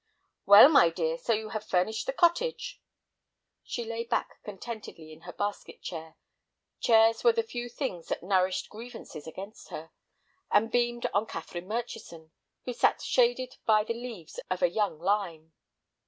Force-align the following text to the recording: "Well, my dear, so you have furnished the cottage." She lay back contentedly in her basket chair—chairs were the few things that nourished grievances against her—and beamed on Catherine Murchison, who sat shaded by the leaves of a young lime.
"Well, 0.47 0.67
my 0.67 0.89
dear, 0.89 1.15
so 1.19 1.31
you 1.33 1.49
have 1.49 1.63
furnished 1.63 2.07
the 2.07 2.11
cottage." 2.11 2.81
She 3.61 3.85
lay 3.85 4.03
back 4.03 4.41
contentedly 4.43 5.13
in 5.13 5.21
her 5.29 5.31
basket 5.31 5.83
chair—chairs 5.83 7.23
were 7.23 7.33
the 7.33 7.43
few 7.43 7.69
things 7.69 8.07
that 8.07 8.23
nourished 8.23 8.67
grievances 8.71 9.27
against 9.27 9.69
her—and 9.69 10.71
beamed 10.71 11.05
on 11.13 11.27
Catherine 11.27 11.67
Murchison, 11.67 12.31
who 12.65 12.73
sat 12.73 13.03
shaded 13.03 13.57
by 13.67 13.83
the 13.83 13.93
leaves 13.93 14.39
of 14.49 14.63
a 14.63 14.71
young 14.71 14.97
lime. 14.97 15.53